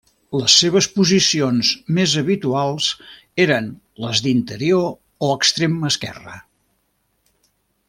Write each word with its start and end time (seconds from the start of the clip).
Les 0.37 0.53
seves 0.59 0.85
posicions 0.93 1.73
més 1.97 2.15
habituals 2.21 2.87
eren 3.45 3.69
les 4.07 4.23
d'interior 4.29 4.89
o 5.29 5.31
extrem 5.37 5.77
esquerre. 5.93 6.37